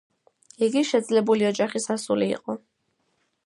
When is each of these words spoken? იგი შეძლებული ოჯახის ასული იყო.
იგი 0.67 0.83
შეძლებული 0.93 1.47
ოჯახის 1.51 1.87
ასული 1.99 2.33
იყო. 2.39 2.57